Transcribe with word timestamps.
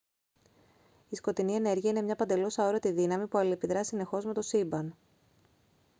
η 1.09 1.15
σκοτεινή 1.15 1.53
ενέργεια 1.53 1.89
είναι 1.89 2.01
μια 2.01 2.15
παντελώς 2.15 2.57
αόρατη 2.59 2.91
δύναμη 2.91 3.27
που 3.27 3.37
αλληλεπιδρά 3.37 3.83
συνεχώς 3.83 4.25
με 4.25 4.33
το 4.33 4.41
σύμπαν 4.41 4.95